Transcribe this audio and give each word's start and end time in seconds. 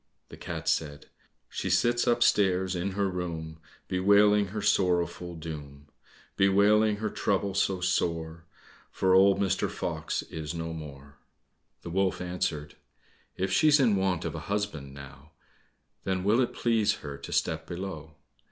The 0.29 0.35
cat 0.35 0.67
said, 0.67 1.05
"She 1.47 1.69
sits 1.69 2.07
upstairs 2.07 2.75
in 2.75 2.93
her 2.93 3.07
room, 3.07 3.59
Bewailing 3.87 4.47
her 4.47 4.59
sorrowful 4.63 5.35
doom, 5.35 5.89
Bewailing 6.35 6.95
her 6.95 7.09
trouble 7.11 7.53
so 7.53 7.81
sore, 7.81 8.45
For 8.89 9.13
old 9.13 9.39
Mr. 9.39 9.69
Fox 9.69 10.23
is 10.23 10.55
no 10.55 10.73
more." 10.73 11.17
The 11.83 11.91
wolf 11.91 12.19
answered, 12.19 12.73
"If 13.37 13.51
she's 13.51 13.79
in 13.79 13.95
want 13.95 14.25
of 14.25 14.33
a 14.33 14.39
husband 14.49 14.95
now, 14.95 15.33
Then 16.03 16.23
will 16.23 16.41
it 16.41 16.55
please 16.55 16.95
her 17.05 17.15
to 17.19 17.31
step 17.31 17.67
below?" 17.67 18.15